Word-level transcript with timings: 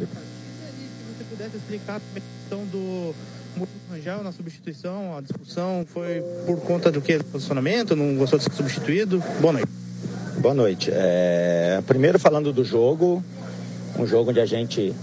Se 0.00 1.18
você 1.18 1.24
pudesse 1.28 1.56
explicar 1.56 1.96
a 1.96 2.00
questão 2.14 2.64
do 2.66 3.14
Rangel 3.90 4.22
na 4.22 4.32
substituição, 4.32 5.16
a 5.16 5.20
discussão 5.20 5.84
foi 5.86 6.22
por 6.46 6.60
conta 6.60 6.90
do 6.90 7.00
que? 7.00 7.22
Posicionamento? 7.24 7.94
Não 7.94 8.16
gostou 8.16 8.38
de 8.38 8.46
ser 8.46 8.52
substituído? 8.52 9.22
Boa 9.40 9.52
noite. 9.52 9.68
Boa 10.38 10.54
noite. 10.54 10.90
É... 10.92 11.82
Primeiro 11.86 12.18
falando 12.18 12.52
do 12.52 12.64
jogo, 12.64 13.22
um 13.98 14.06
jogo 14.06 14.30
onde 14.30 14.40
a 14.40 14.46
gente 14.46 14.94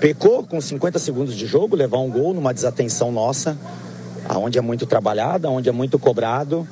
pecou 0.00 0.44
com 0.44 0.60
50 0.60 0.98
segundos 0.98 1.34
de 1.34 1.46
jogo, 1.46 1.74
levar 1.74 1.98
um 1.98 2.10
gol 2.10 2.34
numa 2.34 2.52
desatenção 2.52 3.10
nossa, 3.10 3.56
aonde 4.28 4.58
é 4.58 4.60
muito 4.60 4.84
trabalhado, 4.86 5.48
onde 5.48 5.68
é 5.68 5.72
muito 5.72 5.98
cobrado. 5.98 6.68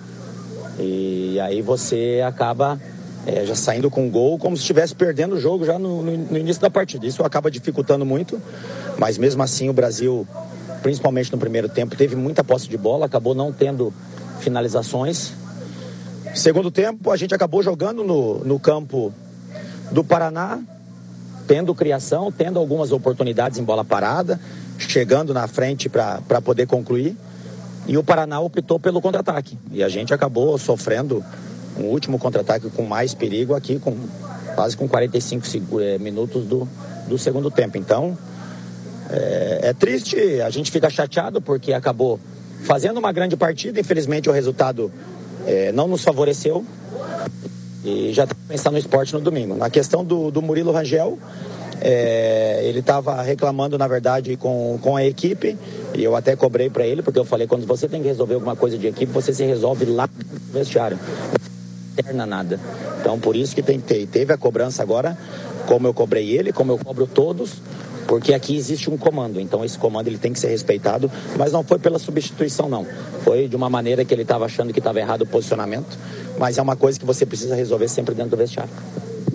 E 0.78 1.40
aí 1.40 1.62
você 1.62 2.22
acaba 2.26 2.78
é, 3.26 3.44
já 3.44 3.56
saindo 3.56 3.90
com 3.90 4.08
gol, 4.08 4.38
como 4.38 4.56
se 4.56 4.62
estivesse 4.62 4.94
perdendo 4.94 5.34
o 5.34 5.40
jogo 5.40 5.66
já 5.66 5.78
no, 5.78 6.00
no, 6.00 6.16
no, 6.16 6.38
início 6.38 6.62
da 6.62 6.70
partida. 6.70 7.04
Isso 7.06 7.24
acaba 7.24 7.50
dificultando 7.50 8.06
muito, 8.06 8.40
mas 8.96 9.18
mesmo 9.18 9.42
assim 9.42 9.68
o 9.68 9.72
Brasil, 9.72 10.26
principalmente 10.82 11.32
no 11.32 11.38
primeiro 11.38 11.68
tempo, 11.68 11.96
teve 11.96 12.14
muita 12.14 12.44
posse 12.44 12.68
de 12.68 12.78
bola, 12.78 13.06
acabou 13.06 13.34
não 13.34 13.52
tendo 13.52 13.92
finalizações. 14.38 15.32
Segundo 16.34 16.70
tempo, 16.70 17.10
a 17.10 17.16
gente 17.16 17.34
acabou 17.34 17.62
jogando 17.62 18.04
no, 18.04 18.44
no 18.44 18.60
campo 18.60 19.12
do 19.90 20.04
Paraná, 20.04 20.60
tendo 21.48 21.74
criação, 21.74 22.30
tendo 22.30 22.58
algumas 22.58 22.92
oportunidades 22.92 23.58
em 23.58 23.64
bola 23.64 23.84
parada, 23.84 24.38
chegando 24.78 25.34
na 25.34 25.48
frente 25.48 25.88
para 25.88 26.40
poder 26.44 26.66
concluir. 26.66 27.16
E 27.88 27.96
o 27.96 28.04
Paraná 28.04 28.40
optou 28.40 28.78
pelo 28.78 29.00
contra-ataque. 29.00 29.56
E 29.70 29.82
a 29.82 29.88
gente 29.88 30.12
acabou 30.12 30.58
sofrendo 30.58 31.24
um 31.78 31.84
último 31.84 32.18
contra-ataque 32.18 32.70
com 32.70 32.82
mais 32.82 33.14
perigo 33.14 33.54
aqui, 33.54 33.78
com 33.78 33.96
quase 34.54 34.76
com 34.76 34.88
45 34.88 35.80
é, 35.80 35.98
minutos 35.98 36.46
do, 36.46 36.66
do 37.06 37.18
segundo 37.18 37.50
tempo. 37.50 37.76
Então, 37.76 38.16
é, 39.10 39.60
é, 39.64 39.72
triste, 39.72 40.16
a 40.40 40.50
gente 40.50 40.70
fica 40.70 40.88
chateado 40.90 41.40
porque 41.40 41.72
acabou 41.72 42.18
fazendo 42.64 42.98
uma 42.98 43.12
grande 43.12 43.36
partida. 43.36 43.78
Infelizmente, 43.78 44.28
o 44.28 44.32
resultado 44.32 44.90
é, 45.46 45.70
não 45.72 45.86
nos 45.86 46.02
favoreceu. 46.02 46.64
E 47.84 48.12
já 48.12 48.24
está 48.24 48.34
pensando 48.48 48.72
no 48.72 48.78
esporte 48.78 49.12
no 49.12 49.20
domingo. 49.20 49.54
Na 49.54 49.70
questão 49.70 50.04
do, 50.04 50.30
do 50.32 50.42
Murilo 50.42 50.72
Rangel, 50.72 51.18
é, 51.80 52.62
ele 52.64 52.80
estava 52.80 53.22
reclamando, 53.22 53.78
na 53.78 53.86
verdade, 53.86 54.36
com, 54.36 54.76
com 54.82 54.96
a 54.96 55.04
equipe, 55.04 55.56
e 55.94 56.02
eu 56.02 56.16
até 56.16 56.34
cobrei 56.34 56.68
para 56.68 56.84
ele, 56.84 57.00
porque 57.00 57.18
eu 57.18 57.24
falei: 57.24 57.46
quando 57.46 57.64
você 57.64 57.86
tem 57.88 58.02
que 58.02 58.08
resolver 58.08 58.34
alguma 58.34 58.56
coisa 58.56 58.76
de 58.76 58.88
equipe, 58.88 59.12
você 59.12 59.32
se 59.32 59.44
resolve 59.44 59.84
lá 59.84 60.08
no 60.08 60.52
vestiário 60.52 60.98
interna 62.00 62.26
nada. 62.26 62.60
Então 63.00 63.18
por 63.18 63.36
isso 63.36 63.54
que 63.54 63.62
tentei. 63.62 64.06
Teve 64.06 64.32
a 64.32 64.36
cobrança 64.36 64.82
agora, 64.82 65.16
como 65.66 65.86
eu 65.86 65.94
cobrei 65.94 66.30
ele, 66.30 66.52
como 66.52 66.72
eu 66.72 66.78
cobro 66.78 67.06
todos, 67.06 67.62
porque 68.06 68.34
aqui 68.34 68.56
existe 68.56 68.90
um 68.90 68.96
comando. 68.96 69.40
Então 69.40 69.64
esse 69.64 69.78
comando 69.78 70.08
ele 70.08 70.18
tem 70.18 70.32
que 70.32 70.38
ser 70.38 70.48
respeitado, 70.48 71.10
mas 71.38 71.52
não 71.52 71.64
foi 71.64 71.78
pela 71.78 71.98
substituição 71.98 72.68
não. 72.68 72.86
Foi 73.24 73.48
de 73.48 73.56
uma 73.56 73.70
maneira 73.70 74.04
que 74.04 74.12
ele 74.12 74.22
estava 74.22 74.44
achando 74.44 74.72
que 74.72 74.78
estava 74.78 75.00
errado 75.00 75.22
o 75.22 75.26
posicionamento, 75.26 75.98
mas 76.38 76.58
é 76.58 76.62
uma 76.62 76.76
coisa 76.76 76.98
que 76.98 77.06
você 77.06 77.24
precisa 77.24 77.54
resolver 77.54 77.88
sempre 77.88 78.14
dentro 78.14 78.30
do 78.30 78.36
vestiário. 78.36 78.70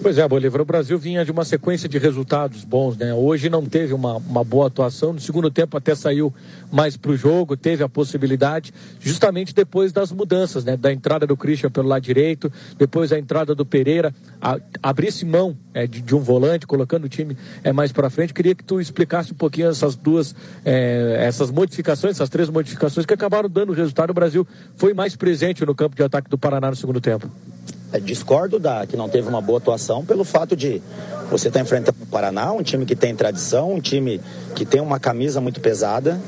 Pois 0.01 0.17
é, 0.17 0.27
Bolívar, 0.27 0.59
o 0.59 0.65
Brasil 0.65 0.97
vinha 0.97 1.23
de 1.23 1.29
uma 1.29 1.45
sequência 1.45 1.87
de 1.87 1.99
resultados 1.99 2.63
bons, 2.63 2.97
né? 2.97 3.13
Hoje 3.13 3.51
não 3.51 3.63
teve 3.63 3.93
uma, 3.93 4.17
uma 4.17 4.43
boa 4.43 4.65
atuação, 4.65 5.13
no 5.13 5.19
segundo 5.19 5.51
tempo 5.51 5.77
até 5.77 5.93
saiu 5.93 6.33
mais 6.71 6.97
para 6.97 7.11
o 7.11 7.15
jogo, 7.15 7.55
teve 7.55 7.83
a 7.83 7.87
possibilidade, 7.87 8.73
justamente 8.99 9.53
depois 9.53 9.91
das 9.91 10.11
mudanças, 10.11 10.65
né? 10.65 10.75
Da 10.75 10.91
entrada 10.91 11.27
do 11.27 11.37
Christian 11.37 11.69
pelo 11.69 11.87
lado 11.87 12.01
direito, 12.01 12.51
depois 12.79 13.11
a 13.11 13.19
entrada 13.19 13.53
do 13.53 13.63
Pereira, 13.63 14.11
a, 14.41 14.57
abrisse 14.81 15.23
mão 15.23 15.55
é, 15.71 15.85
de, 15.85 16.01
de, 16.01 16.15
um 16.15 16.19
volante, 16.19 16.65
colocando 16.65 17.03
o 17.03 17.09
time 17.09 17.37
é, 17.63 17.71
mais 17.71 17.91
para 17.91 18.09
frente. 18.09 18.33
Queria 18.33 18.55
que 18.55 18.63
tu 18.63 18.81
explicasse 18.81 19.33
um 19.33 19.37
pouquinho 19.37 19.69
essas 19.69 19.95
duas, 19.95 20.33
é, 20.65 21.17
essas 21.19 21.51
modificações, 21.51 22.15
essas 22.15 22.29
três 22.29 22.49
modificações 22.49 23.05
que 23.05 23.13
acabaram 23.13 23.47
dando 23.47 23.71
resultado. 23.71 24.09
O 24.09 24.15
Brasil 24.15 24.47
foi 24.75 24.95
mais 24.95 25.15
presente 25.15 25.63
no 25.63 25.75
campo 25.75 25.95
de 25.95 26.01
ataque 26.01 26.27
do 26.27 26.39
Paraná 26.39 26.71
no 26.71 26.75
segundo 26.75 26.99
tempo. 26.99 27.29
É, 27.93 27.99
discordo 27.99 28.57
da 28.57 28.85
que 28.87 28.95
não 28.95 29.09
teve 29.09 29.27
uma 29.27 29.41
boa 29.41 29.57
atuação 29.57 30.05
pelo 30.05 30.23
fato 30.23 30.55
de 30.55 30.81
você 31.29 31.49
estar 31.49 31.59
tá 31.59 31.63
enfrentando 31.63 31.97
o 32.01 32.05
Paraná, 32.05 32.51
um 32.53 32.63
time 32.63 32.85
que 32.85 32.95
tem 32.95 33.13
tradição, 33.13 33.73
um 33.73 33.81
time 33.81 34.21
que 34.55 34.65
tem 34.65 34.79
uma 34.79 34.99
camisa 34.99 35.41
muito 35.41 35.59
pesada, 35.59 36.19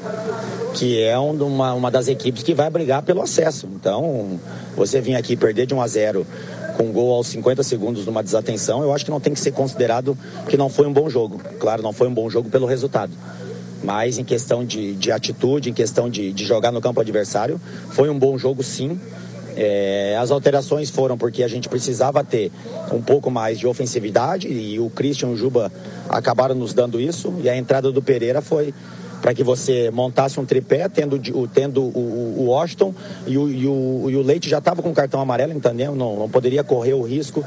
que 0.73 1.02
é 1.02 1.18
uma, 1.18 1.73
uma 1.73 1.90
das 1.90 2.09
equipes 2.09 2.44
que 2.44 2.53
vai 2.53 2.69
brigar 2.69 3.02
pelo 3.02 3.22
acesso. 3.22 3.69
Então, 3.75 4.40
você 4.75 5.00
vir 5.00 5.16
aqui 5.16 5.38
perder 5.38 5.66
de 5.66 5.73
1 5.73 5.81
a 5.81 5.88
0 5.88 6.28
com 6.78 6.91
gol 6.91 7.13
aos 7.13 7.28
50 7.28 7.63
segundos 7.63 8.06
numa 8.06 8.23
desatenção, 8.23 8.81
eu 8.81 8.94
acho 8.94 9.06
que 9.06 9.12
não 9.12 9.19
tem 9.19 9.34
que 9.34 9.40
ser 9.40 9.52
considerado 9.52 10.18
que 10.50 10.57
não 10.57 10.69
foi 10.69 10.88
um 10.88 10.94
bom 10.94 11.09
jogo. 11.09 11.40
Claro, 11.59 11.81
não 11.81 11.94
foi 11.94 12.07
um 12.07 12.13
bom 12.13 12.29
jogo 12.29 12.50
pelo 12.50 12.66
resultado. 12.66 13.13
Mas 13.84 14.18
em 14.18 14.23
questão 14.23 14.66
de, 14.66 14.94
de 14.94 15.12
atitude, 15.12 15.69
em 15.69 15.73
questão 15.73 16.09
de, 16.09 16.34
de 16.34 16.46
jogar 16.46 16.72
no 16.72 16.81
campo 16.81 17.00
adversário, 17.00 17.59
foi 17.91 18.09
um 18.09 18.18
bom 18.18 18.38
jogo 18.38 18.63
sim 18.63 19.00
é, 19.56 20.18
as 20.19 20.31
alterações 20.31 20.90
foram 20.90 21.18
porque 21.18 21.44
a 21.44 21.47
gente 21.47 21.69
precisava 21.69 22.24
ter 22.24 22.52
um 22.91 23.02
pouco 23.02 23.30
mais 23.30 23.59
de 23.59 23.68
ofensividade 23.68 24.47
e 24.47 24.80
o 24.80 24.90
Christian 24.90 25.30
e 25.30 25.34
o 25.34 25.38
Juba 25.38 25.72
acabaram 26.09 26.56
nos 26.56 26.74
dando 26.74 27.00
isso. 27.00 27.34
E 27.44 27.50
a 27.50 27.56
entrada 27.56 27.91
do 27.91 28.02
Pereira 28.02 28.41
foi 28.41 28.74
para 29.22 29.34
que 29.34 29.41
você 29.41 29.90
montasse 29.90 30.38
um 30.38 30.46
tripé, 30.46 30.90
tendo, 30.90 31.18
tendo 31.53 31.81
o, 31.81 32.36
o 32.40 32.46
Washington 32.47 32.94
e 33.25 33.38
o, 33.38 33.50
e 33.50 33.66
o, 33.66 34.09
e 34.09 34.16
o 34.18 34.22
Leite 34.22 34.50
já 34.50 34.58
estava 34.58 34.81
com 34.81 34.94
cartão 34.94 35.22
amarelo, 35.22 35.53
entendeu? 35.53 35.96
Não, 35.96 36.18
não 36.18 36.30
poderia 36.30 36.62
correr 36.62 36.94
o 36.94 37.03
risco 37.03 37.44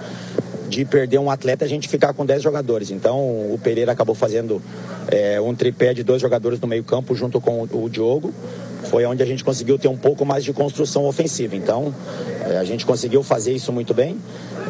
de 0.69 0.85
perder 0.85 1.19
um 1.19 1.31
atleta 1.31 1.65
a 1.65 1.69
gente 1.69 1.89
ficar 1.89 2.13
com 2.13 2.25
10 2.25 2.43
jogadores. 2.43 2.91
Então 2.91 3.19
o 3.19 3.59
Pereira 3.63 3.93
acabou 3.93 4.15
fazendo 4.15 4.61
é, 5.09 5.41
um 5.41 5.55
tripé 5.55 5.95
de 5.95 6.03
dois 6.03 6.21
jogadores 6.21 6.61
no 6.61 6.67
meio-campo 6.67 7.15
junto 7.15 7.41
com 7.41 7.63
o, 7.63 7.89
Diogo 7.89 8.33
foi 8.91 9.05
onde 9.05 9.23
a 9.23 9.27
gente 9.27 9.43
conseguiu 9.43 9.79
ter 9.79 9.89
um 9.89 9.97
pouco 9.97 10.25
mais 10.25 10.45
de 10.45 10.53
construção 10.53 11.07
ofensiva. 11.07 11.57
Então, 11.57 11.93
é, 12.49 12.57
a 12.57 12.65
gente 12.65 12.87
conseguiu 12.87 13.23
fazer 13.23 13.53
isso 13.53 13.73
muito 13.73 13.93
bem. 13.93 14.17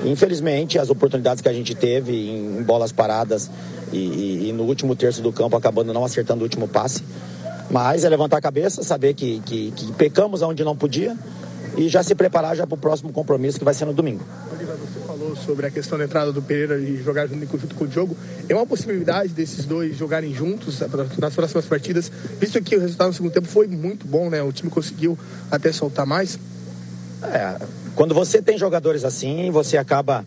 Infelizmente, 0.04 0.78
as 0.78 0.88
oportunidades 0.88 1.42
que 1.42 1.48
a 1.48 1.52
gente 1.52 1.74
teve 1.74 2.12
em, 2.12 2.58
em 2.58 2.62
bolas 2.62 2.92
paradas 2.92 3.50
e, 3.92 3.98
e, 3.98 4.48
e, 4.48 4.52
no 4.52 4.64
último 4.64 4.96
terço 4.96 5.20
do 5.20 5.32
campo 5.32 5.56
acabando 5.56 5.92
não 5.92 6.04
acertando 6.04 6.40
o 6.40 6.44
último 6.44 6.66
passe. 6.66 7.02
Mas 7.70 8.04
é 8.04 8.08
levantar 8.08 8.38
a 8.38 8.40
cabeça, 8.40 8.82
saber 8.82 9.12
que, 9.12 9.40
que, 9.44 9.70
que 9.72 9.92
pecamos 9.92 10.40
onde 10.40 10.64
não 10.64 10.76
podia 10.76 11.16
e 11.76 11.88
já 11.88 12.02
se 12.02 12.14
preparar 12.14 12.56
já 12.56 12.66
para 12.66 12.74
o 12.74 12.78
próximo 12.78 13.12
compromisso 13.12 13.58
que 13.58 13.64
vai 13.64 13.74
ser 13.74 13.84
no 13.84 13.92
domingo 13.92 14.24
sobre 15.44 15.66
a 15.66 15.70
questão 15.70 15.98
da 15.98 16.04
entrada 16.04 16.32
do 16.32 16.42
Pereira 16.42 16.78
e 16.78 16.96
jogar 17.02 17.26
junto 17.26 17.74
com 17.74 17.84
o 17.84 17.88
Diogo. 17.88 18.16
É 18.48 18.54
uma 18.54 18.66
possibilidade 18.66 19.32
desses 19.32 19.64
dois 19.64 19.96
jogarem 19.96 20.34
juntos 20.34 20.80
nas 21.18 21.34
próximas 21.34 21.66
partidas, 21.66 22.10
visto 22.40 22.60
que 22.62 22.76
o 22.76 22.80
resultado 22.80 23.08
no 23.08 23.14
segundo 23.14 23.32
tempo 23.32 23.46
foi 23.46 23.66
muito 23.66 24.06
bom, 24.06 24.30
né? 24.30 24.42
O 24.42 24.52
time 24.52 24.70
conseguiu 24.70 25.18
até 25.50 25.72
soltar 25.72 26.06
mais. 26.06 26.38
É, 27.22 27.56
quando 27.94 28.14
você 28.14 28.42
tem 28.42 28.58
jogadores 28.58 29.04
assim, 29.04 29.50
você 29.50 29.76
acaba 29.76 30.24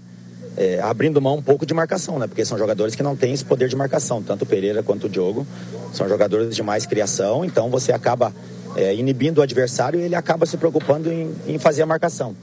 é, 0.57 0.79
abrindo 0.81 1.21
mão 1.21 1.37
um 1.37 1.41
pouco 1.41 1.65
de 1.65 1.73
marcação, 1.73 2.19
né? 2.19 2.27
Porque 2.27 2.43
são 2.43 2.57
jogadores 2.57 2.95
que 2.95 3.03
não 3.03 3.15
têm 3.15 3.33
esse 3.33 3.45
poder 3.45 3.69
de 3.69 3.75
marcação, 3.75 4.21
tanto 4.21 4.43
o 4.43 4.45
Pereira 4.45 4.83
quanto 4.83 5.07
o 5.07 5.09
Diogo. 5.09 5.45
São 5.93 6.07
jogadores 6.07 6.55
de 6.55 6.63
mais 6.63 6.85
criação, 6.85 7.45
então 7.45 7.69
você 7.69 7.91
acaba 7.91 8.33
é, 8.75 8.93
inibindo 8.93 9.39
o 9.39 9.41
adversário 9.41 9.99
e 9.99 10.03
ele 10.03 10.15
acaba 10.15 10.45
se 10.45 10.57
preocupando 10.57 11.11
em, 11.11 11.33
em 11.47 11.57
fazer 11.57 11.81
a 11.81 11.85
marcação. 11.85 12.35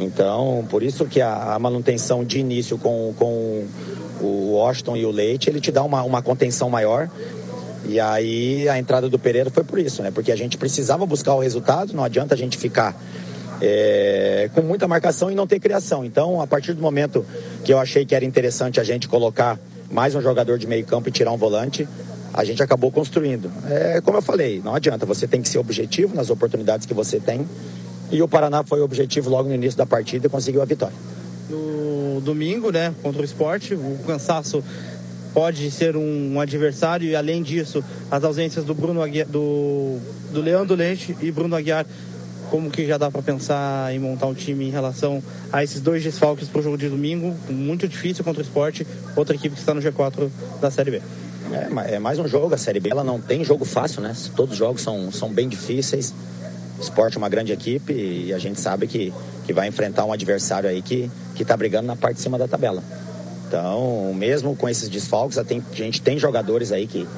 Então, 0.00 0.66
por 0.70 0.82
isso 0.82 1.06
que 1.06 1.20
a, 1.20 1.54
a 1.54 1.58
manutenção 1.58 2.24
de 2.24 2.38
início 2.38 2.78
com, 2.78 3.12
com 3.18 3.66
o 4.20 4.52
Washington 4.52 4.96
e 4.96 5.04
o 5.04 5.10
Leite, 5.10 5.50
ele 5.50 5.60
te 5.60 5.72
dá 5.72 5.82
uma, 5.82 6.02
uma 6.02 6.22
contenção 6.22 6.70
maior. 6.70 7.08
E 7.86 7.98
aí 7.98 8.68
a 8.68 8.78
entrada 8.78 9.08
do 9.08 9.18
Pereira 9.18 9.50
foi 9.50 9.64
por 9.64 9.78
isso, 9.78 10.02
né? 10.02 10.10
Porque 10.10 10.30
a 10.30 10.36
gente 10.36 10.58
precisava 10.58 11.06
buscar 11.06 11.34
o 11.34 11.40
resultado, 11.40 11.92
não 11.94 12.04
adianta 12.04 12.34
a 12.34 12.38
gente 12.38 12.58
ficar 12.58 12.94
é, 13.60 14.50
com 14.54 14.60
muita 14.62 14.86
marcação 14.86 15.30
e 15.30 15.34
não 15.34 15.46
ter 15.46 15.58
criação. 15.58 16.04
Então, 16.04 16.40
a 16.40 16.46
partir 16.46 16.74
do 16.74 16.82
momento 16.82 17.24
que 17.64 17.72
eu 17.72 17.78
achei 17.78 18.04
que 18.04 18.14
era 18.14 18.24
interessante 18.24 18.80
a 18.80 18.84
gente 18.84 19.08
colocar 19.08 19.58
mais 19.90 20.14
um 20.14 20.20
jogador 20.20 20.58
de 20.58 20.66
meio 20.66 20.84
campo 20.84 21.08
e 21.08 21.12
tirar 21.12 21.32
um 21.32 21.36
volante, 21.36 21.88
a 22.32 22.44
gente 22.44 22.62
acabou 22.62 22.92
construindo. 22.92 23.50
É 23.68 24.00
como 24.00 24.18
eu 24.18 24.22
falei, 24.22 24.60
não 24.62 24.74
adianta, 24.74 25.06
você 25.06 25.26
tem 25.26 25.40
que 25.40 25.48
ser 25.48 25.58
objetivo 25.58 26.14
nas 26.14 26.30
oportunidades 26.30 26.86
que 26.86 26.94
você 26.94 27.18
tem 27.18 27.46
e 28.10 28.22
o 28.22 28.28
Paraná 28.28 28.62
foi 28.64 28.80
o 28.80 28.84
objetivo 28.84 29.28
logo 29.30 29.48
no 29.48 29.54
início 29.54 29.76
da 29.76 29.86
partida 29.86 30.26
e 30.26 30.30
conseguiu 30.30 30.62
a 30.62 30.64
vitória. 30.64 30.96
No 31.48 32.20
domingo, 32.20 32.70
né, 32.70 32.94
contra 33.02 33.22
o 33.22 33.24
esporte, 33.24 33.74
o 33.74 33.98
cansaço 34.06 34.62
pode 35.32 35.70
ser 35.70 35.96
um 35.96 36.40
adversário 36.40 37.08
e 37.08 37.14
além 37.14 37.42
disso, 37.42 37.84
as 38.10 38.24
ausências 38.24 38.64
do 38.64 38.74
Bruno 38.74 39.02
Aguiar, 39.02 39.26
do, 39.28 39.98
do 40.32 40.40
Leandro 40.40 40.74
Leite 40.74 41.16
e 41.20 41.30
Bruno 41.30 41.54
Aguiar, 41.54 41.86
como 42.50 42.70
que 42.70 42.86
já 42.86 42.96
dá 42.96 43.10
para 43.10 43.22
pensar 43.22 43.94
em 43.94 43.98
montar 43.98 44.26
um 44.26 44.34
time 44.34 44.66
em 44.66 44.70
relação 44.70 45.22
a 45.52 45.62
esses 45.62 45.80
dois 45.80 46.02
desfalques 46.02 46.48
para 46.48 46.60
o 46.60 46.62
jogo 46.62 46.78
de 46.78 46.88
domingo? 46.88 47.36
Muito 47.48 47.86
difícil 47.86 48.24
contra 48.24 48.42
o 48.42 48.44
esporte, 48.44 48.86
outra 49.14 49.34
equipe 49.34 49.54
que 49.54 49.60
está 49.60 49.74
no 49.74 49.82
G4 49.82 50.28
da 50.60 50.70
Série 50.70 50.92
B. 50.92 51.02
É, 51.52 51.94
é 51.94 51.98
mais 51.98 52.18
um 52.18 52.26
jogo, 52.26 52.54
a 52.54 52.58
Série 52.58 52.80
B 52.80 52.90
ela 52.90 53.04
não 53.04 53.20
tem 53.20 53.44
jogo 53.44 53.64
fácil, 53.64 54.02
né? 54.02 54.14
Todos 54.34 54.52
os 54.52 54.58
jogos 54.58 54.82
são, 54.82 55.12
são 55.12 55.30
bem 55.30 55.48
difíceis. 55.48 56.14
O 56.78 56.80
esporte 56.80 57.16
é 57.16 57.18
uma 57.18 57.28
grande 57.28 57.52
equipe 57.52 57.92
e 57.92 58.32
a 58.32 58.38
gente 58.38 58.60
sabe 58.60 58.86
que, 58.86 59.12
que 59.44 59.52
vai 59.52 59.66
enfrentar 59.68 60.04
um 60.04 60.12
adversário 60.12 60.70
aí 60.70 60.80
que 60.80 61.10
está 61.38 61.56
brigando 61.56 61.86
na 61.86 61.96
parte 61.96 62.16
de 62.16 62.22
cima 62.22 62.38
da 62.38 62.46
tabela. 62.46 62.82
Então, 63.46 64.12
mesmo 64.14 64.54
com 64.54 64.68
esses 64.68 64.88
desfalques, 64.88 65.38
a 65.38 65.44
gente 65.72 66.02
tem 66.02 66.18
jogadores 66.18 66.70
aí 66.70 66.86
que, 66.86 67.08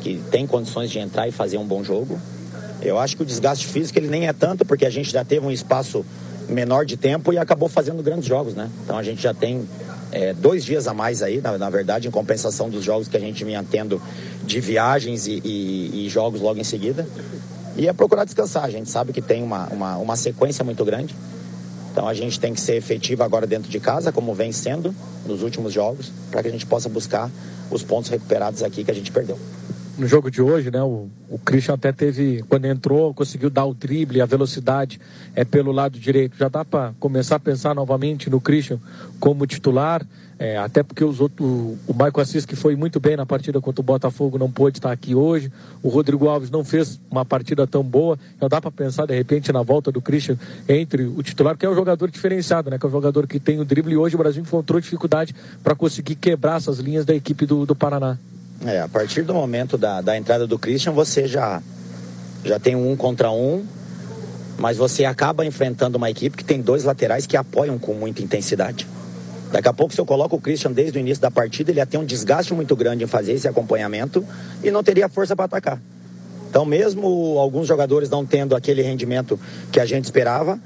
que 0.00 0.22
tem 0.30 0.46
condições 0.46 0.90
de 0.90 0.98
entrar 0.98 1.28
e 1.28 1.32
fazer 1.32 1.58
um 1.58 1.66
bom 1.66 1.82
jogo. 1.82 2.18
Eu 2.80 2.98
acho 2.98 3.16
que 3.16 3.22
o 3.22 3.26
desgaste 3.26 3.66
físico 3.66 3.98
ele 3.98 4.08
nem 4.08 4.28
é 4.28 4.32
tanto, 4.32 4.64
porque 4.64 4.86
a 4.86 4.90
gente 4.90 5.10
já 5.10 5.24
teve 5.24 5.44
um 5.44 5.50
espaço 5.50 6.04
menor 6.48 6.86
de 6.86 6.96
tempo 6.96 7.32
e 7.32 7.38
acabou 7.38 7.68
fazendo 7.68 8.02
grandes 8.02 8.26
jogos, 8.26 8.54
né? 8.54 8.70
Então 8.84 8.96
a 8.96 9.02
gente 9.02 9.20
já 9.20 9.34
tem 9.34 9.68
é, 10.12 10.32
dois 10.32 10.64
dias 10.64 10.88
a 10.88 10.94
mais 10.94 11.22
aí, 11.22 11.40
na, 11.40 11.58
na, 11.58 11.70
verdade, 11.70 12.08
em 12.08 12.10
compensação 12.10 12.68
dos 12.68 12.84
jogos 12.84 13.08
que 13.08 13.16
a 13.16 13.20
gente 13.20 13.44
vinha 13.44 13.64
tendo 13.68 14.00
de 14.44 14.60
viagens 14.60 15.26
e, 15.26 15.40
e, 15.44 16.06
e, 16.06 16.08
jogos 16.08 16.40
logo 16.40 16.58
em 16.58 16.64
seguida. 16.64 17.06
E 17.76 17.88
é 17.88 17.92
procurar 17.92 18.24
descansar. 18.24 18.64
A 18.64 18.70
gente 18.70 18.90
sabe 18.90 19.12
que 19.12 19.22
tem 19.22 19.42
uma, 19.42 19.66
uma, 19.68 19.96
uma 19.96 20.16
sequência 20.16 20.64
muito 20.64 20.84
grande. 20.84 21.14
Então 21.92 22.06
a 22.06 22.14
gente 22.14 22.38
tem 22.38 22.54
que 22.54 22.60
ser 22.60 22.76
efetivo 22.76 23.22
agora 23.22 23.46
dentro 23.46 23.70
de 23.70 23.80
casa, 23.80 24.12
como 24.12 24.34
vem 24.34 24.52
sendo 24.52 24.94
nos 25.26 25.42
últimos 25.42 25.72
jogos, 25.72 26.12
para 26.30 26.42
que 26.42 26.48
a 26.48 26.52
gente 26.52 26.66
possa 26.66 26.88
buscar 26.88 27.30
os 27.70 27.82
pontos 27.82 28.10
recuperados 28.10 28.62
aqui 28.62 28.84
que 28.84 28.90
a 28.90 28.94
gente 28.94 29.10
perdeu 29.10 29.38
no 30.00 30.06
jogo 30.06 30.30
de 30.30 30.40
hoje, 30.40 30.70
né? 30.70 30.82
O, 30.82 31.08
o 31.28 31.38
Christian 31.38 31.74
até 31.74 31.92
teve, 31.92 32.42
quando 32.48 32.64
entrou, 32.64 33.12
conseguiu 33.12 33.50
dar 33.50 33.66
o 33.66 33.74
drible, 33.74 34.22
a 34.22 34.26
velocidade 34.26 34.98
é 35.34 35.44
pelo 35.44 35.70
lado 35.70 35.98
direito. 35.98 36.36
Já 36.38 36.48
dá 36.48 36.64
para 36.64 36.94
começar 36.98 37.36
a 37.36 37.40
pensar 37.40 37.74
novamente 37.74 38.30
no 38.30 38.40
Christian 38.40 38.80
como 39.20 39.46
titular, 39.46 40.04
é, 40.40 40.56
até 40.56 40.82
porque 40.82 41.04
os 41.04 41.20
outros, 41.20 41.46
o 41.86 41.92
Michael 41.92 42.20
Assis, 42.20 42.46
que 42.46 42.56
foi 42.56 42.74
muito 42.74 42.98
bem 42.98 43.14
na 43.14 43.26
partida 43.26 43.60
contra 43.60 43.82
o 43.82 43.84
Botafogo, 43.84 44.38
não 44.38 44.50
pôde 44.50 44.78
estar 44.78 44.90
aqui 44.90 45.14
hoje. 45.14 45.52
O 45.82 45.90
Rodrigo 45.90 46.26
Alves 46.28 46.50
não 46.50 46.64
fez 46.64 46.98
uma 47.10 47.26
partida 47.26 47.66
tão 47.66 47.82
boa. 47.82 48.18
Já 48.40 48.48
dá 48.48 48.58
para 48.58 48.70
pensar, 48.70 49.04
de 49.04 49.14
repente, 49.14 49.52
na 49.52 49.60
volta 49.60 49.92
do 49.92 50.00
Christian 50.00 50.38
entre 50.66 51.02
o 51.02 51.22
titular, 51.22 51.58
que 51.58 51.66
é 51.66 51.68
um 51.68 51.74
jogador 51.74 52.10
diferenciado, 52.10 52.70
né? 52.70 52.78
Que 52.78 52.86
é 52.86 52.88
um 52.88 52.92
jogador 52.92 53.26
que 53.26 53.38
tem 53.38 53.60
o 53.60 53.66
drible 53.66 53.92
e 53.92 53.98
hoje 53.98 54.14
o 54.14 54.18
Brasil 54.18 54.42
encontrou 54.42 54.80
dificuldade 54.80 55.34
para 55.62 55.74
conseguir 55.74 56.14
quebrar 56.14 56.56
essas 56.56 56.78
linhas 56.78 57.04
da 57.04 57.14
equipe 57.14 57.44
do, 57.44 57.66
do 57.66 57.76
Paraná. 57.76 58.16
É, 58.64 58.80
a 58.80 58.88
partir 58.88 59.20
do 59.20 59.34
momento 59.34 59.76
da, 59.76 60.00
da 60.00 60.16
entrada 60.16 60.46
do 60.46 60.58
Christian, 60.58 60.92
você 60.92 61.26
já, 61.26 61.62
já 62.42 62.58
tem 62.58 62.74
um 62.74 62.96
contra 62.96 63.30
um, 63.30 63.62
mas 64.56 64.78
você 64.78 65.04
acaba 65.04 65.44
enfrentando 65.44 65.98
uma 65.98 66.08
equipe 66.08 66.34
que 66.34 66.44
tem 66.44 66.62
dois 66.62 66.84
laterais 66.84 67.26
que 67.26 67.36
apoiam 67.36 67.78
com 67.78 67.92
muita 67.92 68.22
intensidade. 68.22 68.86
Daqui 69.52 69.68
a 69.68 69.72
pouco, 69.72 69.92
se 69.92 70.00
eu 70.00 70.06
coloco 70.06 70.36
o 70.36 70.40
Christian 70.40 70.70
desde 70.70 70.98
o 70.98 71.00
início 71.00 71.20
da 71.20 71.30
partida, 71.30 71.70
ele 71.70 71.80
ia 71.80 71.86
ter 71.86 71.98
um 71.98 72.04
desgaste 72.04 72.54
muito 72.54 72.76
grande 72.76 73.02
em 73.02 73.06
fazer 73.06 73.32
esse 73.32 73.48
acompanhamento 73.48 74.24
e 74.62 74.70
não 74.70 74.82
teria 74.82 75.08
força 75.08 75.34
para 75.34 75.46
atacar. 75.46 75.80
Então, 76.48 76.64
mesmo 76.64 77.38
alguns 77.38 77.66
jogadores 77.66 78.08
não 78.08 78.24
tendo 78.24 78.54
aquele 78.54 78.82
rendimento 78.82 79.38
que 79.72 79.80
a 79.80 79.86
gente 79.86 80.04
esperava, 80.04 80.60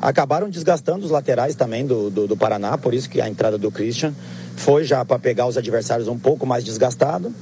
acabaram 0.00 0.48
desgastando 0.48 1.04
os 1.04 1.10
laterais 1.10 1.54
também 1.54 1.84
do, 1.84 2.10
do, 2.10 2.26
do 2.28 2.36
Paraná, 2.36 2.78
por 2.78 2.94
isso 2.94 3.08
que 3.10 3.20
a 3.20 3.28
entrada 3.28 3.58
do 3.58 3.70
Christian 3.70 4.14
foi 4.56 4.84
já 4.84 5.04
para 5.04 5.18
pegar 5.18 5.46
os 5.46 5.56
adversários 5.56 6.08
um 6.08 6.18
pouco 6.18 6.46
mais 6.46 6.64
desgastado 6.64 7.32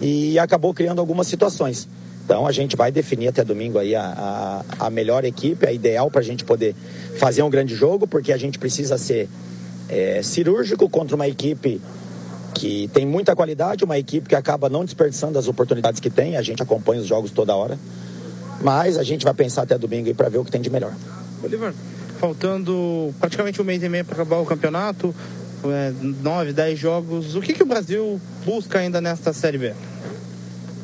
e 0.00 0.38
acabou 0.38 0.72
criando 0.72 1.00
algumas 1.00 1.26
situações. 1.26 1.88
Então 2.24 2.46
a 2.46 2.52
gente 2.52 2.76
vai 2.76 2.90
definir 2.90 3.28
até 3.28 3.44
domingo 3.44 3.78
aí 3.78 3.94
a, 3.94 4.64
a, 4.78 4.86
a 4.86 4.90
melhor 4.90 5.24
equipe, 5.24 5.66
a 5.66 5.72
ideal 5.72 6.10
para 6.10 6.20
a 6.20 6.24
gente 6.24 6.44
poder 6.44 6.74
fazer 7.18 7.42
um 7.42 7.50
grande 7.50 7.74
jogo, 7.74 8.06
porque 8.06 8.32
a 8.32 8.36
gente 8.36 8.58
precisa 8.58 8.98
ser 8.98 9.28
é, 9.88 10.22
cirúrgico 10.22 10.88
contra 10.88 11.14
uma 11.16 11.28
equipe 11.28 11.80
que 12.54 12.88
tem 12.92 13.04
muita 13.04 13.36
qualidade, 13.36 13.84
uma 13.84 13.98
equipe 13.98 14.28
que 14.28 14.34
acaba 14.34 14.68
não 14.68 14.84
desperdiçando 14.84 15.38
as 15.38 15.46
oportunidades 15.46 16.00
que 16.00 16.08
tem. 16.08 16.36
A 16.36 16.42
gente 16.42 16.62
acompanha 16.62 17.00
os 17.00 17.06
jogos 17.06 17.30
toda 17.30 17.54
hora, 17.54 17.78
mas 18.62 18.96
a 18.96 19.02
gente 19.02 19.24
vai 19.24 19.34
pensar 19.34 19.62
até 19.62 19.76
domingo 19.76 20.12
para 20.14 20.28
ver 20.28 20.38
o 20.38 20.44
que 20.44 20.50
tem 20.50 20.60
de 20.60 20.70
melhor. 20.70 20.94
Oliver, 21.42 21.74
faltando 22.18 23.14
praticamente 23.20 23.60
um 23.60 23.64
mês 23.64 23.82
e 23.82 23.88
meio 23.88 24.04
para 24.04 24.14
acabar 24.14 24.38
o 24.38 24.46
campeonato, 24.46 25.14
é, 25.64 25.92
9, 26.00 26.52
10 26.52 26.78
jogos. 26.78 27.34
O 27.34 27.40
que, 27.40 27.52
que 27.52 27.62
o 27.62 27.66
Brasil 27.66 28.20
busca 28.44 28.78
ainda 28.78 29.00
nesta 29.00 29.32
Série 29.32 29.58
B? 29.58 29.74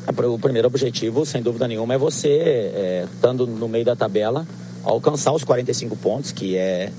O 0.07 0.37
primeiro 0.37 0.67
objetivo, 0.67 1.25
sem 1.25 1.41
dúvida 1.41 1.67
nenhuma, 1.67 1.93
é 1.93 1.97
você, 1.97 2.27
é, 2.29 3.07
estando 3.11 3.47
no 3.47 3.67
meio 3.67 3.85
da 3.85 3.95
tabela, 3.95 4.45
alcançar 4.83 5.31
os 5.31 5.43
45 5.43 5.95
pontos, 5.95 6.31
que 6.31 6.55
é 6.57 6.91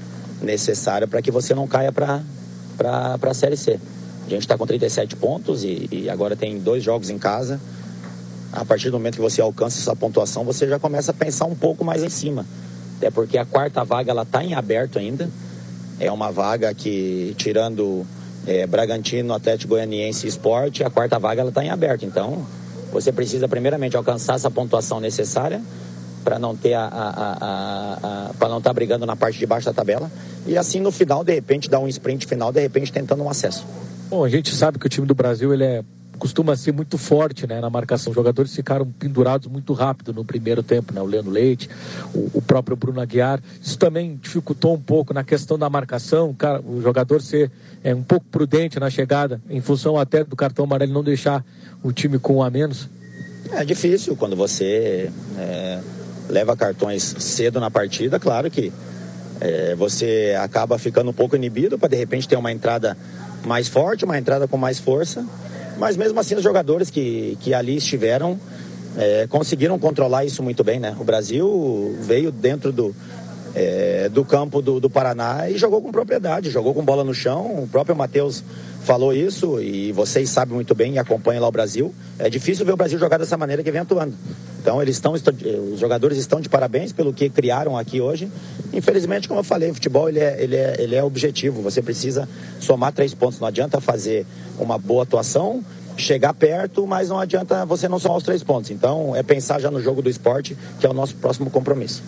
necessário 0.43 1.09
para 1.09 1.23
que 1.23 1.31
você 1.31 1.55
não 1.55 1.67
caia 1.67 1.93
para 1.93 2.23
a 3.21 3.35
Série 3.35 3.57
C. 3.57 3.79
A 4.27 4.31
gente 4.31 4.43
está 4.43 4.57
com 4.57 4.67
37 4.67 5.17
pontos 5.17 5.65
e, 5.65 5.89
e, 5.93 6.11
agora 6.11 6.35
tem 6.35 6.59
dois 6.59 6.83
jogos 6.83 7.11
em 7.11 7.19
casa. 7.19 7.61
A 8.53 8.65
partir 8.65 8.91
do 8.91 8.99
momento 8.99 9.17
que 9.17 9.21
você 9.21 9.41
alcança 9.41 9.79
essa 9.79 9.95
pontuação, 9.95 10.45
você 10.45 10.67
já 10.67 10.79
começa 10.79 11.11
a 11.11 11.15
pensar 11.15 11.45
um 11.45 11.55
pouco 11.55 11.85
mais 11.85 12.03
em 12.03 12.09
cima. 12.09 12.47
Até 12.97 13.11
porque 13.11 13.37
a 13.37 13.45
quarta 13.45 13.85
vaga 13.85 14.11
ela 14.11 14.23
está 14.23 14.43
em 14.43 14.55
aberto 14.55 14.99
ainda. 14.99 15.29
É 16.01 16.11
uma 16.11 16.31
vaga 16.31 16.73
que, 16.73 17.35
tirando 17.37 18.07
é, 18.47 18.67
Bragantino, 18.67 19.35
Atlético 19.35 19.71
Goianiense 19.71 20.27
e 20.27 20.29
Esporte, 20.29 20.83
a 20.83 20.91
quarta 20.91 21.19
vaga 21.19 21.41
ela 21.41 21.51
está 21.51 21.63
em 21.63 21.71
aberto. 21.71 22.05
Então, 22.07 22.47
você 22.93 23.13
precisa 23.13 23.47
primeiramente 23.49 23.97
alcançar 23.97 24.37
essa 24.37 24.51
pontuação 24.51 25.01
necessária 25.01 25.61
para 26.25 26.39
não 26.39 26.57
ter 26.57 26.75
a, 26.75 26.85
a, 26.85 27.09
a, 27.11 28.29
a 28.31 28.35
para 28.35 28.49
não 28.49 28.59
estar 28.59 28.71
tá 28.71 28.75
brigando 28.75 29.05
na 29.05 29.15
parte 29.15 29.39
de 29.39 29.47
baixo 29.47 29.67
da 29.67 29.73
tabela 29.73 30.11
e 30.47 30.57
assim 30.57 30.81
no 30.81 30.91
final 30.91 31.23
de 31.23 31.35
repente 31.35 31.69
dar 31.69 31.79
um 31.79 31.87
sprint 31.87 32.27
final 32.27 32.51
de 32.51 32.61
repente 32.61 32.91
tentando 32.91 33.23
um 33.23 33.29
acesso. 33.29 33.67
Bom, 34.09 34.25
a 34.25 34.29
gente 34.29 34.55
sabe 34.55 34.79
que 34.79 34.87
o 34.87 34.89
time 34.89 35.07
do 35.07 35.15
Brasil 35.15 35.53
ele 35.53 35.65
é 35.65 35.85
costuma 36.19 36.57
ser 36.57 36.73
muito 36.73 36.97
forte 36.97 37.47
né, 37.47 37.61
na 37.61 37.69
marcação. 37.69 38.11
Os 38.11 38.15
jogadores 38.15 38.55
ficaram 38.55 38.87
pendurados 38.87 39.49
muito 39.49 39.73
rápido 39.73 40.13
no 40.13 40.25
primeiro 40.25 40.63
tempo, 40.63 40.93
né? 40.93 41.01
O 41.01 41.05
Leandro 41.05 41.31
Leite, 41.31 41.69
o, 42.15 42.31
o, 42.35 42.43
próprio 42.43 42.77
Bruno 42.77 43.01
Aguiar. 43.01 43.43
Isso 43.61 43.79
também 43.79 44.19
dificultou 44.23 44.75
um 44.75 44.81
pouco 44.81 45.13
na 45.13 45.25
questão 45.25 45.59
da 45.59 45.69
marcação, 45.69 46.33
cara, 46.33 46.61
o 46.63 46.81
jogador 46.81 47.21
ser 47.21 47.51
é, 47.83 47.95
um 47.95 48.03
pouco 48.03 48.27
prudente 48.31 48.79
na 48.79 48.89
chegada, 48.91 49.41
em 49.51 49.61
função 49.61 49.99
até 49.99 50.25
do 50.25 50.37
cartão 50.37 50.65
amarelo 50.65 50.93
não 50.93 51.05
deixar 51.05 51.45
o 51.83 51.93
time 51.93 52.19
com 52.19 52.37
um 52.37 52.43
a 52.43 52.51
menos. 52.51 52.89
É 53.53 53.65
difícil 53.65 54.17
quando 54.17 54.35
você 54.35 55.11
é, 55.39 55.81
leva 56.29 56.57
cartões 56.57 57.03
cedo 57.19 57.61
na 57.61 57.71
partida, 57.71 58.19
claro 58.19 58.51
que 58.51 58.73
é, 59.41 59.75
você 59.75 60.37
acaba 60.41 60.79
ficando 60.79 61.11
um 61.11 61.15
pouco 61.15 61.37
inibido 61.37 61.79
para 61.79 61.89
de 61.89 61.97
repente 61.97 62.29
ter 62.29 62.37
uma 62.37 62.53
entrada 62.53 62.97
mais 63.45 63.69
forte, 63.69 64.05
uma 64.05 64.19
entrada 64.19 64.49
com 64.49 64.57
mais 64.57 64.79
força 64.79 65.25
mas 65.77 65.97
mesmo 65.97 66.19
assim, 66.21 66.35
os 66.35 66.43
jogadores 66.43 66.91
que, 66.91 67.37
que 67.41 67.53
ali 67.53 67.77
estiveram 67.77 68.39
é, 68.97 69.27
conseguiram 69.29 69.79
controlar 69.79 70.25
isso 70.25 70.43
muito 70.43 70.63
bem, 70.63 70.79
né? 70.79 70.97
O 71.01 71.05
Brasil 71.05 71.97
veio 72.01 72.31
dentro 72.31 72.71
do, 72.71 72.95
é, 73.55 74.09
do 74.09 74.25
campo 74.25 74.63
do, 74.63 74.79
do, 74.79 74.89
Paraná 74.89 75.51
e 75.51 75.59
jogou 75.59 75.83
com 75.83 75.91
propriedade, 75.91 76.49
jogou 76.49 76.73
com 76.73 76.85
bola 76.85 77.03
no 77.03 77.13
chão. 77.13 77.63
O 77.63 77.69
próprio 77.69 77.97
Matheus 77.97 78.45
falou 78.85 79.13
isso 79.13 79.61
e 79.61 79.91
vocês 79.91 80.31
sabem 80.31 80.55
muito 80.55 80.75
bem 80.75 80.95
e 80.95 80.99
acompanham 80.99 81.43
lá 81.43 81.49
o 81.49 81.53
Brasil. 81.53 81.93
É 82.19 82.31
difícil 82.31 82.65
ver 82.65 82.73
o 82.73 82.77
Brasil 82.77 82.99
jogar 82.99 83.19
dessa 83.19 83.37
maneira 83.37 83.65
que 83.65 83.71
vem 83.71 83.81
atuando. 83.81 84.15
Então 84.65 84.81
eles 84.81 84.97
estão, 84.97 85.13
os 85.13 85.79
jogadores 85.79 86.17
estão 86.17 86.41
de 86.41 86.49
parabéns 86.49 86.91
pelo 86.91 87.13
que 87.13 87.29
criaram 87.29 87.77
aqui 87.77 88.01
hoje. 88.01 88.31
Infelizmente, 88.73 89.29
como 89.29 89.41
eu 89.41 89.45
falei, 89.45 89.71
o 89.71 89.75
futebol 89.75 90.09
ele 90.09 90.21
é, 90.21 90.43
ele 90.43 90.57
é, 90.57 90.77
ele 90.79 90.95
é 90.97 91.05
objetivo. 91.05 91.61
Você 91.61 91.83
precisa 91.83 92.27
somar 92.61 92.91
três 92.91 93.13
pontos. 93.13 93.39
Não 93.39 93.47
adianta 93.47 93.79
fazer 93.79 94.25
uma 94.59 94.79
boa 94.79 95.03
atuação, 95.03 95.63
chegar 95.99 96.33
perto, 96.33 96.87
mas 96.87 97.11
não 97.11 97.19
adianta 97.19 97.67
você 97.67 97.91
não 97.91 97.99
somar 97.99 98.17
os 98.17 98.25
três 98.25 98.43
pontos. 98.43 98.71
Então 98.71 99.15
é 99.15 99.23
pensar 99.23 99.61
já 99.61 99.71
no 99.71 99.83
jogo 99.83 100.01
do 100.01 100.09
esporte, 100.09 100.57
que 100.81 100.87
é 100.87 100.89
o 100.89 100.95
nosso 100.95 101.15
próximo 101.17 101.51
compromisso. 101.51 102.03